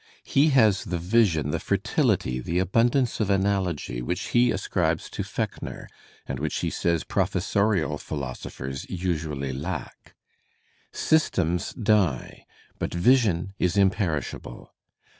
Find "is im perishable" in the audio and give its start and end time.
13.59-14.69